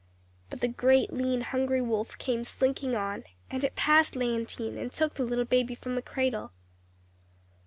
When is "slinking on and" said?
2.43-3.63